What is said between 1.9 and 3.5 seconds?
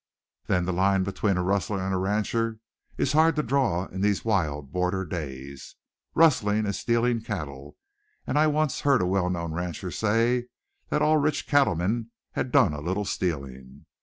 a rancher is hard to